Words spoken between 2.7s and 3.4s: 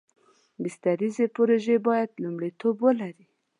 ولري.